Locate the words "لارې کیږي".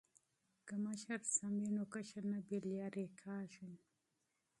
2.69-3.73